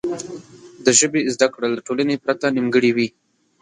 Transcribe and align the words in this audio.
د 0.85 0.87
ژبې 0.99 1.21
زده 1.35 1.47
کړه 1.53 1.67
له 1.75 1.79
ټولنې 1.87 2.15
پرته 2.23 2.45
نیمګړې 2.55 2.91
وي. 2.97 3.07